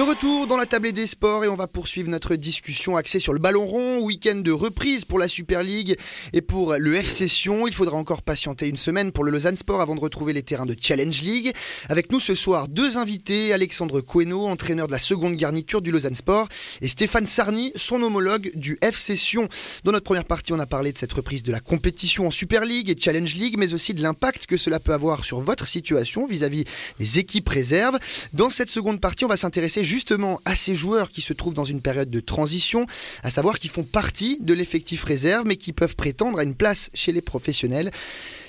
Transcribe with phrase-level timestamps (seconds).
[0.00, 3.34] De retour dans la tablée des sports et on va poursuivre notre discussion axée sur
[3.34, 5.94] le ballon rond, week-end de reprise pour la Super League
[6.32, 7.66] et pour le FC Sion.
[7.66, 10.64] Il faudra encore patienter une semaine pour le Lausanne Sport avant de retrouver les terrains
[10.64, 11.52] de Challenge League.
[11.90, 16.14] Avec nous ce soir deux invités, Alexandre Coeno, entraîneur de la seconde garniture du Lausanne
[16.14, 16.48] Sport
[16.80, 19.50] et Stéphane Sarny, son homologue du FC Sion.
[19.84, 22.64] Dans notre première partie, on a parlé de cette reprise de la compétition en Super
[22.64, 26.26] League et Challenge League, mais aussi de l'impact que cela peut avoir sur votre situation
[26.26, 26.64] vis-à-vis
[26.98, 27.98] des équipes réserves.
[28.32, 31.64] Dans cette seconde partie, on va s'intéresser justement à ces joueurs qui se trouvent dans
[31.64, 32.86] une période de transition,
[33.24, 36.90] à savoir qui font partie de l'effectif réserve mais qui peuvent prétendre à une place
[36.94, 37.90] chez les professionnels.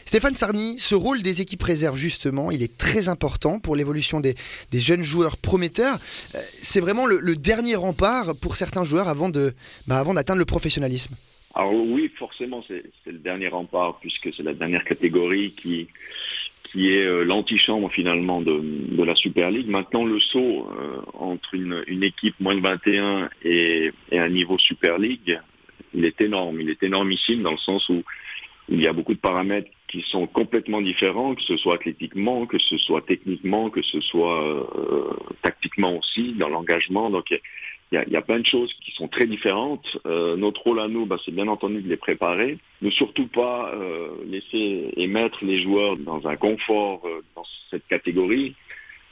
[0.06, 4.36] Stéphane Sarny, ce rôle des équipes réserves, justement, il est très important pour l'évolution des,
[4.74, 5.96] jeunes joueurs prometteurs.
[6.36, 9.54] Euh, c'est vraiment le, dernier rempart pour certains joueurs avant, de,
[9.88, 11.16] bah, avant d'atteindre le professionnalisme.
[11.56, 15.88] Alors oui, forcément, c'est le dernier rempart puisque c'est la dernière catégorie qui,
[16.72, 19.68] qui est euh, l'antichambre finalement de, la Super League.
[19.68, 24.58] Maintenant, le saut euh, entre une, une, équipe moins de 21 et, et, un niveau
[24.58, 25.40] Super League,
[25.94, 26.62] il est énorme.
[26.62, 28.04] Il est énormissime dans le sens où,
[28.70, 32.58] il y a beaucoup de paramètres qui sont complètement différents, que ce soit athlétiquement, que
[32.58, 37.10] ce soit techniquement, que ce soit euh, tactiquement aussi, dans l'engagement.
[37.92, 39.98] Il y, a, plein de choses qui sont très différentes.
[40.06, 43.70] Euh, notre rôle à nous, bah, c'est bien entendu de les préparer, ne surtout pas
[43.74, 48.56] euh, laisser et mettre les joueurs dans un confort euh, dans cette catégorie.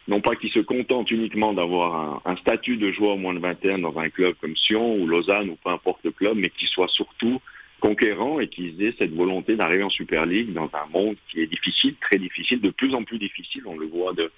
[0.07, 3.97] Non pas qu'ils se contentent uniquement d'avoir un, statut de joueur moins de 21 dans
[3.99, 7.41] un club comme Sion ou Lausanne ou peu importe le club, mais qu'ils soient surtout
[7.79, 11.47] conquérants et qu'ils aient cette volonté d'arriver en Super League dans un monde qui est
[11.47, 13.63] difficile, très difficile, de plus en plus difficile.
[13.65, 14.31] On le voit de,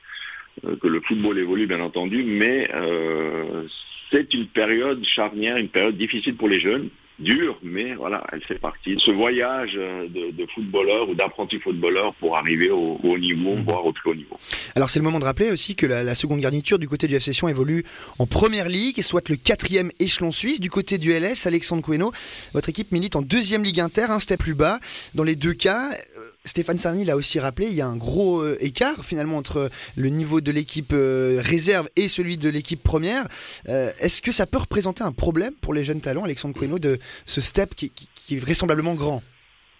[0.81, 3.67] que le football évolue bien entendu, mais euh,
[4.11, 6.89] c'est une période charnière, une période difficile pour les jeunes,
[7.21, 12.13] dure, mais voilà, elle fait partie ce voyage euh, de, de footballeur ou d'apprenti footballeur
[12.15, 13.63] pour arriver au, haut niveau, mhm.
[13.63, 14.37] voire au plus haut niveau.
[14.75, 17.33] Alors c'est le moment de rappeler aussi que la, seconde garniture du côté du FC
[17.33, 17.83] Sion évolue
[18.19, 20.59] en première ligue, soit le quatrième échelon suisse.
[20.59, 22.11] Du côté du LS, Alexandre Coeno,
[22.53, 24.79] votre équipe milite en deuxième ligue inter, un step plus bas.
[25.15, 28.41] Dans les deux cas, euh, Stéphane Sarny l'a aussi rappelé, il y a un gros
[28.41, 33.27] euh, écart finalement entre le niveau de l'équipe réserve et celui de l'équipe première.
[33.65, 37.41] Est-ce que ça peut représenter un problème pour les jeunes talents, Alexandre Coeno, de ce
[37.41, 37.91] step qui,
[38.31, 39.21] est vraisemblablement grand?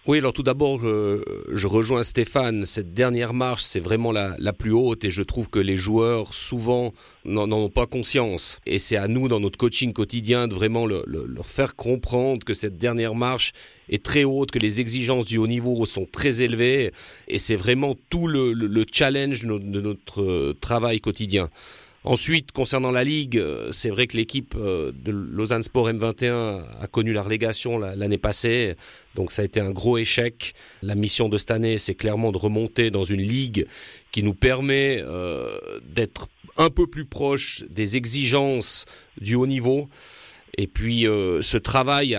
[0.08, 2.66] Oui, alors tout d'abord, je, rejoins Stéphane.
[2.66, 6.92] Cette dernière marche, c'est vraiment la, plus haute et je trouve que les joueurs, souvent,
[7.24, 8.58] n'en ont pas conscience.
[8.66, 12.78] Et c'est à nous, dans notre coaching quotidien, de vraiment leur faire comprendre que cette
[12.78, 13.52] dernière marche
[13.88, 16.90] est très haute, que les exigences du haut niveau sont très élevées.
[17.28, 21.48] Et c'est vraiment tout le, challenge de notre travail quotidien.
[22.04, 26.86] Ensuite, concernant la Ligue, euh, c'est vrai que l'équipe euh, de Lausanne Sport M21 a
[26.88, 28.74] connu la relégation l'année passée,
[29.14, 30.52] donc ça a été un gros échec.
[30.82, 33.68] La mission de cette année, c'est clairement de remonter dans une Ligue
[34.10, 35.56] qui nous permet euh,
[35.94, 38.84] d'être un peu plus proche des exigences
[39.20, 39.88] du haut niveau.
[40.58, 42.18] Et puis ce travail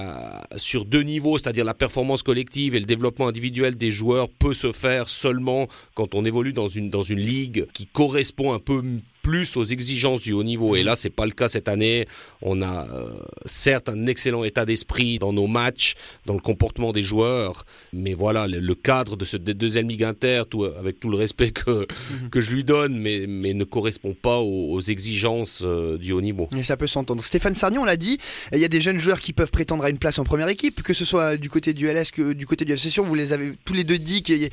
[0.56, 4.72] sur deux niveaux, c'est-à-dire la performance collective et le développement individuel des joueurs, peut se
[4.72, 8.82] faire seulement quand on évolue dans une, dans une ligue qui correspond un peu
[9.24, 10.76] plus aux exigences du haut niveau.
[10.76, 12.06] Et là, c'est pas le cas cette année.
[12.42, 13.10] On a euh,
[13.46, 15.96] certes un excellent état d'esprit dans nos matchs,
[16.26, 17.64] dans le comportement des joueurs,
[17.94, 21.88] mais voilà, le, cadre de ce deuxième Ligue Inter, tout, avec tout le respect que,
[21.88, 22.30] mhm.
[22.32, 26.50] que je lui donne, mais, mais ne correspond pas aux, exigences euh, du haut niveau.
[26.58, 27.24] Et ça peut s'entendre.
[27.24, 28.18] Stéphane Sarnion, on l'a dit,
[28.52, 30.84] il y a des jeunes joueurs qui peuvent prétendre à une place en première équipe,
[30.84, 33.54] que ce soit du côté du LS que du côté du FC Vous les avez
[33.64, 34.50] tous les deux dit qu'il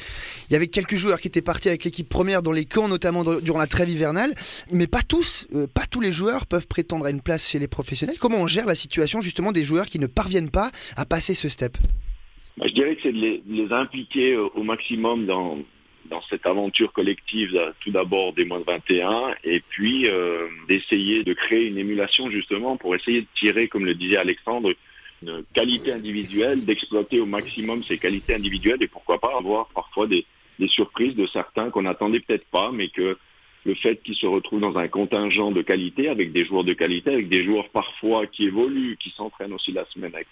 [0.51, 3.59] y avait quelques joueurs qui étaient partis avec l'équipe première dans les camps, notamment durant
[3.59, 4.35] la trêve hivernale
[4.73, 7.69] mais pas tous, euh, pas tous les joueurs peuvent prétendre à une place chez les
[7.69, 8.17] professionnels.
[8.19, 11.49] Comment on gère la situation justement des joueurs qui ne parviennent pas à passer ce
[11.49, 11.77] step?
[12.57, 15.59] Bah, Je dirais que c'est de les, impliquer euh, au maximum dans,
[16.07, 21.33] dans cette aventure collective, tout d'abord des moins de 21, et puis euh, d'essayer de
[21.33, 24.73] créer une émulation justement pour essayer de tirer, comme le disait Alexandre,
[25.23, 30.25] une qualité individuelle, d'exploiter au maximum ces qualités individuelles et pourquoi pas avoir parfois des,
[30.59, 33.19] des surprises de certains qu'on n'attendait peut-être pas, mais que
[33.65, 37.13] le fait qu'ils se retrouvent dans un contingent de qualité, avec des joueurs de qualité,
[37.13, 40.29] avec des joueurs parfois qui évoluent, qui s'entraînent aussi la semaine avec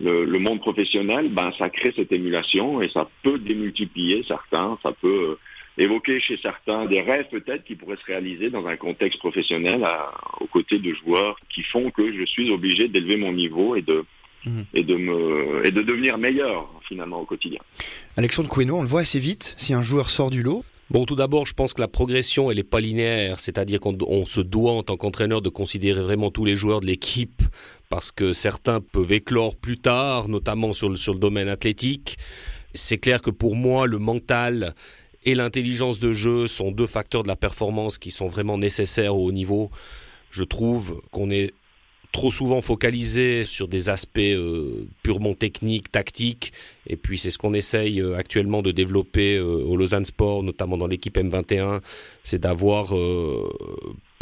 [0.00, 5.38] le, monde professionnel, ben ça crée cette émulation et ça peut démultiplier certains, ça peut
[5.78, 9.84] euh, évoquer chez certains des rêves peut-être qui pourraient se réaliser dans un contexte professionnel
[10.40, 14.04] aux côtés de joueurs qui font que je suis obligé d'élever mon niveau et de
[14.74, 17.58] et de me et de devenir meilleur finalement au quotidien.
[18.16, 21.16] Alexandre Queno, on le voit assez vite si un joueur sort du lot, Bon, tout
[21.16, 24.84] d'abord, je pense que la progression, elle n'est pas linéaire, c'est-à-dire qu'on se doit en
[24.84, 27.42] tant qu'entraîneur de considérer vraiment tous les joueurs de l'équipe,
[27.88, 32.18] parce que certains peuvent éclore plus tard, notamment sur le, sur le domaine athlétique.
[32.72, 34.74] C'est clair que pour moi, le mental
[35.24, 39.26] et l'intelligence de jeu sont deux facteurs de la performance qui sont vraiment nécessaires au
[39.26, 39.70] haut niveau.
[40.30, 41.52] Je trouve qu'on est
[42.16, 46.54] trop souvent focalisé sur des aspects euh, purement techniques, tactiques,
[46.86, 50.78] et puis c'est ce qu'on essaye euh, actuellement de développer euh, au Lausanne Sport, notamment
[50.78, 51.82] dans l'équipe M21,
[52.24, 52.94] c'est d'avoir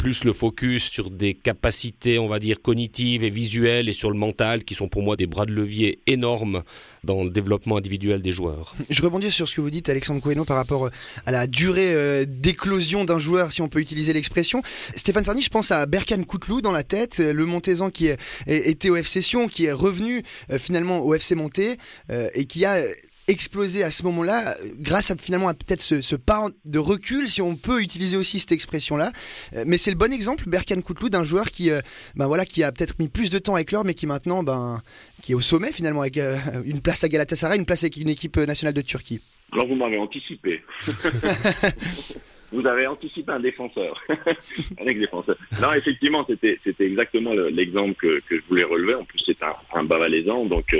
[0.05, 4.17] plus le focus sur des capacités, on va dire, cognitives et visuelles et sur le
[4.19, 6.61] mental, qui sont pour moi des bras de levier énormes
[7.03, 8.75] dans le développement individuel des joueurs.
[8.91, 10.91] Je rebondis sur ce que vous dites, Alexandre Coeno, par rapport
[11.25, 14.61] à la durée euh, d'éclosion d'un joueur, si on peut utiliser l'expression.
[14.95, 18.09] Stéphane Sarny, je pense à Berkan Koutlou dans la tête, le Montezan qui
[18.45, 20.21] était au FC Sion, qui est revenu
[20.51, 21.77] euh, finalement au FC Monté
[22.11, 22.79] euh, et qui a
[23.27, 27.55] explosé à ce moment-là, grâce à finalement à peut-être ce, pas de recul, si on
[27.55, 29.11] peut utiliser aussi cette expression-là.
[29.55, 31.81] Euh, mais c'est le bon exemple, Berkan Koutlou, d'un joueur qui, euh,
[32.15, 34.81] ben voilà, qui a peut-être mis plus de temps à éclore, mais qui maintenant, ben,
[35.23, 38.09] qui est au sommet finalement, avec euh, une place à Galatasaray, une place avec une
[38.09, 39.21] équipe nationale de Turquie.
[39.51, 40.63] Alors vous m'avez anticipé.
[42.51, 45.37] vous avez anticipé un défenseur, un ex-défenseur.
[45.61, 48.95] Non, effectivement, c'était c'était exactement l'exemple que, que, je voulais relever.
[48.95, 50.75] En plus, c'est un, un donc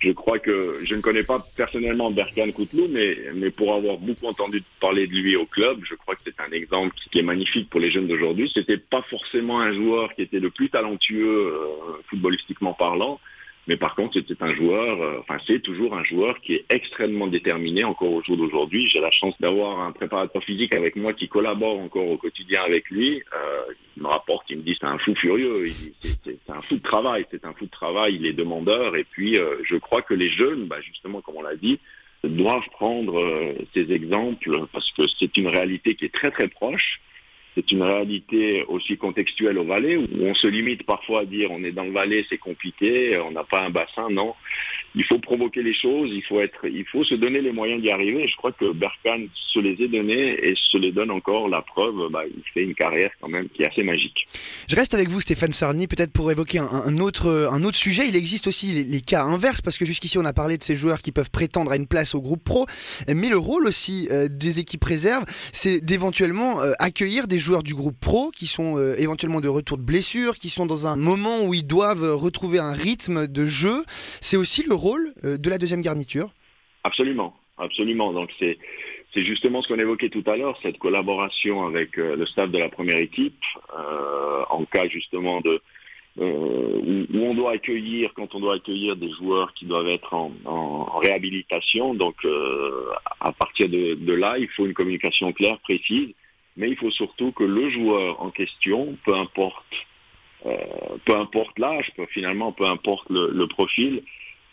[0.00, 4.26] je crois que je ne connais pas personnellement Berkan Koutlou, mais, mais pour avoir beaucoup
[4.26, 7.68] entendu parler de lui au club, je crois que c'est un exemple qui est magnifique
[7.68, 8.50] pour les jeunes d'aujourd'hui.
[8.52, 13.18] C'était pas forcément un joueur qui était le plus talentueux euh, footballistiquement parlant,
[13.68, 17.26] mais par contre, c'était un joueur, euh, enfin c'est toujours un joueur qui est extrêmement
[17.26, 18.86] déterminé encore au jour d'aujourd'hui.
[18.88, 22.88] J'ai la chance d'avoir un préparateur physique avec moi qui collabore encore au quotidien avec
[22.88, 23.22] lui.
[23.34, 23.60] Euh,
[23.98, 25.64] il me rapporte, il me dit c'est un fou furieux,
[26.00, 28.96] c'est un fou de travail, c'est un fou de travail, il est demandeur.
[28.96, 31.78] Et puis euh, je crois que les jeunes, bah, justement comme on l'a dit,
[32.24, 37.00] doivent prendre ces exemples parce que c'est une réalité qui est très très proche
[37.58, 41.64] c'est une réalité aussi contextuelle au Valais, où on se limite parfois à dire on
[41.64, 44.08] est dans le Valais, c'est compliqué, on n'a pas un bassin.
[44.10, 44.34] Non,
[44.94, 47.90] il faut provoquer les choses, il faut être, il faut se donner les moyens d'y
[47.90, 48.28] arriver.
[48.28, 51.48] Je crois que Berkan se les est donnés et se les donne encore.
[51.48, 54.28] La preuve, bah, il fait une carrière quand même qui est assez magique.
[54.68, 58.08] Je reste avec vous, Stéphane Sarny, peut-être pour évoquer un, autre, un autre sujet.
[58.08, 61.00] Il existe aussi les, cas inverses, parce que jusqu'ici on a parlé de ces joueurs
[61.00, 62.66] qui peuvent prétendre à une place au groupe pro,
[63.08, 67.74] mais le rôle aussi euh, des équipes réserves, c'est d'éventuellement euh, accueillir des joueurs du
[67.74, 71.44] groupe pro qui sont euh, éventuellement de retour de blessure, qui sont dans un moment
[71.44, 73.84] où ils doivent retrouver un rythme de jeu.
[73.88, 76.30] C'est aussi le rôle euh, de la deuxième garniture
[76.84, 78.12] Absolument, absolument.
[78.12, 78.58] Donc c'est
[79.14, 82.58] c'est justement ce qu'on évoquait tout à l'heure, cette collaboration avec euh, le staff de
[82.58, 83.42] la première équipe,
[84.50, 85.60] en cas justement de
[86.20, 91.94] où, on doit accueillir, quand on doit accueillir des joueurs qui doivent être en, réhabilitation.
[91.94, 92.16] Donc
[93.20, 96.12] à partir de, là, il faut une communication claire, précise,
[96.58, 99.64] mais il faut surtout que le joueur en question, peu importe,
[100.44, 100.56] euh,
[101.06, 104.02] peu importe l'âge, finalement, peu importe le, profil,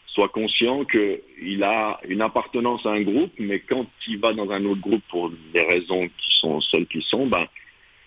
[0.06, 4.64] soit conscient qu'il a une appartenance à un groupe, mais quand il va dans un
[4.66, 7.48] autre groupe pour des raisons qui sont celles qui sont, ben,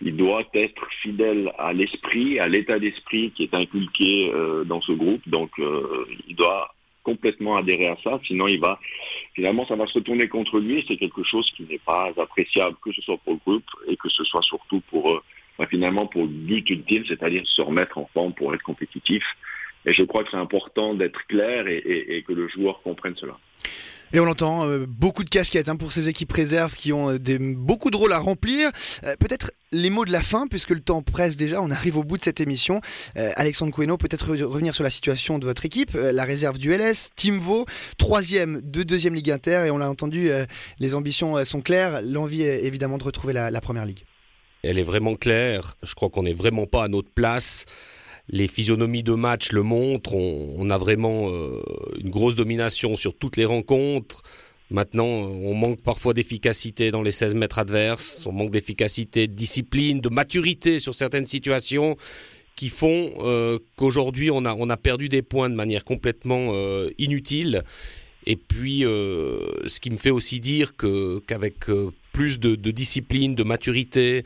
[0.01, 4.93] il doit être fidèle à l'esprit, à l'état d'esprit qui est inculqué euh, dans ce
[4.93, 5.27] groupe.
[5.27, 6.73] Donc, euh, il doit
[7.09, 8.79] complètement adhérer à ça, sinon il va
[9.33, 10.85] finalement ça va se retourner contre lui.
[10.87, 14.09] C'est quelque chose qui n'est pas appréciable, que ce soit pour le groupe et que
[14.09, 15.23] ce soit surtout pour euh,
[15.57, 19.23] ben, finalement pour le but ultime, c'est-à-dire se remettre en forme pour être compétitif.
[19.85, 23.37] Et je crois que c'est important d'être clair et que le joueur comprenne cela.
[24.11, 27.17] Et on l'entend, euh, beaucoup de casquettes hein, pour ces équipes réserves qui ont euh,
[27.39, 28.71] beaucoup de rôles à remplir.
[29.03, 32.03] Euh, peut-être les mots de la fin, puisque le temps presse déjà, on arrive au
[32.03, 32.81] bout de cette émission.
[33.15, 37.67] Alexandre Coeno, peut-être revenir sur la situation de votre équipe, la réserve du LS, Timvo,
[37.99, 40.31] troisième de deuxième Ligue Inter, et on l'a entendu,
[40.79, 44.05] les ambitions sont claires, l'envie évidemment de retrouver la première ligue.
[44.63, 47.65] Elle est vraiment claire, je crois qu'on n'est vraiment pas à notre place
[48.29, 50.15] les physionomies de match le montrent.
[50.15, 51.61] On, a vraiment euh,
[51.99, 54.21] une grosse domination sur toutes les rencontres.
[54.69, 59.99] Maintenant, on manque parfois d'efficacité dans les 16 mètres adverses, on manque d'efficacité, de discipline,
[59.99, 61.97] de maturité sur certaines situations
[62.55, 66.91] qui font euh, qu'aujourd'hui on a, on a perdu des points de manière complètement euh,
[66.99, 67.63] inutile.
[68.27, 71.55] Et puis, ce qui me fait aussi dire qu'avec
[72.11, 74.23] plus de, de, discipline, de maturité,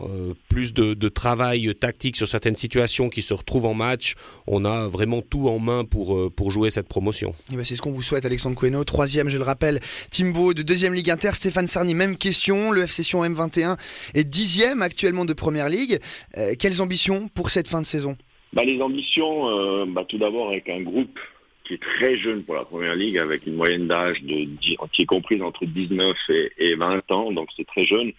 [0.00, 4.14] euh, plus de, travail tactique sur certaines situations qui se retrouvent en match.
[4.46, 7.32] On a vraiment tout en main pour, euh, pour jouer cette promotion.
[7.50, 8.84] Eh ben, c'est ce qu'on vous souhaite, Alexandre Coeno.
[8.84, 9.80] Troisième, je le rappelle,
[10.10, 11.30] Timbo de deuxième Ligue Inter.
[11.32, 12.70] Stéphane Sarny, même question.
[12.70, 13.78] Le FC Sion M21
[14.14, 15.98] est dixième actuellement de première ligue.
[16.36, 18.16] Euh, quelles ambitions pour cette fin de saison?
[18.52, 21.18] Bah, Les ambitions, bah, tout d'abord avec un groupe
[21.64, 25.06] qui est très jeune pour la première ligue, avec une moyenne d'âge de, qui est
[25.06, 28.12] comprise entre 19 et, et 20 ans, donc c'est très jeune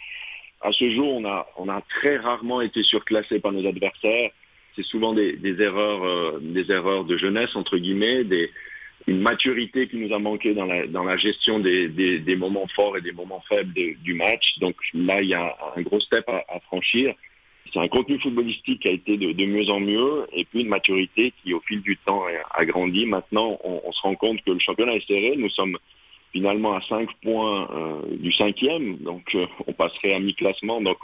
[0.62, 1.22] à ce jour,
[1.58, 4.32] on a, très rarement été surclassé par nos adversaires.
[4.76, 8.24] C'est souvent des, erreurs, euh, des erreurs de jeunesse entre guillemets,
[9.08, 13.12] une maturité qui nous a manqué dans la, gestion des, des, moments forts et des
[13.12, 14.60] moments faibles du match.
[14.60, 17.16] Donc là, il y a un gros step à, franchir.
[17.74, 21.34] c'est un contenu footballistique qui a été de, mieux en mieux et puis une maturité
[21.42, 22.24] qui au fil du temps
[22.54, 23.06] a, grandi.
[23.06, 25.36] Maintenant, on, se rend compte que le championnat est serré.
[25.38, 25.78] Nous sommes
[26.32, 30.82] finalement à 5 points euh, du cinquième, donc euh, on passerait à mi-classement.
[30.82, 30.98] Donc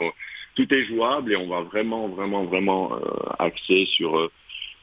[0.54, 3.00] tout est jouable et on va vraiment, vraiment, vraiment euh,
[3.38, 4.30] axer sur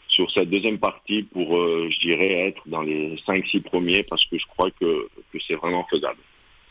[0.08, 4.46] sur cette deuxième partie pour, je dirais, être dans les 5-6 premiers parce que je
[4.46, 6.20] crois que, que c'est vraiment faisable.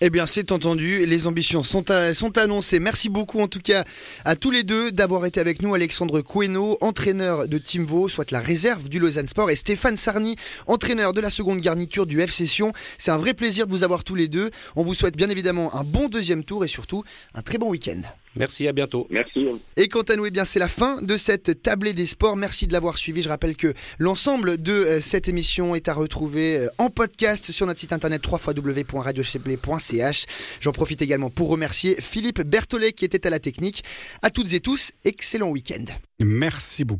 [0.05, 1.07] Eh bien, c'est entendu.
[1.07, 1.93] Les ambitions sont,
[2.37, 2.81] annoncées.
[2.81, 3.85] Merci beaucoup, en tout cas,
[4.25, 5.75] à tous les deux d'avoir été avec nous.
[5.75, 10.35] Alexandre Queno, entraîneur de Timvo, soit la réserve du Lausanne Sport, et Stéphane Sarny,
[10.67, 12.73] entraîneur de la seconde garniture du F Session.
[12.99, 14.51] C'est un vrai plaisir de vous avoir tous les deux.
[14.75, 17.05] On vous souhaite bien évidemment un bon deuxième tour et surtout
[17.35, 18.01] un très bon week-end.
[18.37, 19.07] Merci, à bientôt.
[19.11, 19.47] Merci.
[19.77, 22.37] Et quant à nous, eh bien, c'est la fin de cette tablée des sports.
[22.37, 23.23] Merci de l'avoir suivi.
[23.23, 27.67] Je rappelle que l'ensemble de euh, cette émission est à retrouver euh, en podcast sur
[27.67, 30.27] notre site internet www.radiochablais.ch.
[30.61, 33.85] J'en profite également pour remercier Philippe Berthollet qui était à la technique.
[34.23, 35.85] À toutes et tous, excellent week-end.
[36.23, 36.91] Merci beaucoup.